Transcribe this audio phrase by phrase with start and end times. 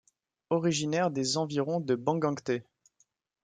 [0.49, 2.63] Originaires des environs de Bangangté.